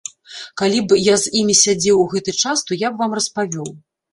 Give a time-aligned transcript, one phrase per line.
[0.61, 3.69] Калі б я з імі сядзеў у гэты час, то я б вам распавёў.